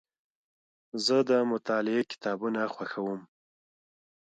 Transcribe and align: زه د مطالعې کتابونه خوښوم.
زه 1.05 1.17
د 1.29 1.31
مطالعې 1.51 2.03
کتابونه 2.11 2.61
خوښوم. 2.73 3.21